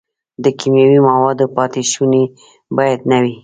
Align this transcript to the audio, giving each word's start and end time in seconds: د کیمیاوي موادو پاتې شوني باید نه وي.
د 0.43 0.45
کیمیاوي 0.59 0.99
موادو 1.09 1.45
پاتې 1.57 1.81
شوني 1.91 2.23
باید 2.77 2.99
نه 3.11 3.17
وي. 3.23 3.35